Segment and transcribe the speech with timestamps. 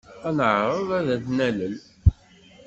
[0.27, 1.75] Ad neɛreḍ ad d-nalel.